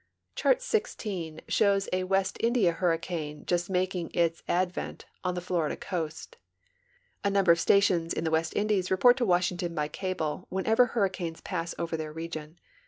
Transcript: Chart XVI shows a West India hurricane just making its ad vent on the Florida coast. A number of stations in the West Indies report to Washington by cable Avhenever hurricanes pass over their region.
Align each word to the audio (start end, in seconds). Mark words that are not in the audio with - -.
Chart 0.35 0.57
XVI 0.57 1.41
shows 1.47 1.87
a 1.93 2.05
West 2.05 2.37
India 2.39 2.71
hurricane 2.71 3.45
just 3.45 3.69
making 3.69 4.09
its 4.15 4.41
ad 4.47 4.73
vent 4.73 5.05
on 5.23 5.35
the 5.35 5.41
Florida 5.41 5.75
coast. 5.77 6.37
A 7.23 7.29
number 7.29 7.51
of 7.51 7.59
stations 7.59 8.11
in 8.11 8.23
the 8.23 8.31
West 8.31 8.55
Indies 8.55 8.89
report 8.89 9.15
to 9.17 9.25
Washington 9.27 9.75
by 9.75 9.87
cable 9.87 10.47
Avhenever 10.51 10.89
hurricanes 10.93 11.41
pass 11.41 11.75
over 11.77 11.95
their 11.95 12.11
region. 12.11 12.57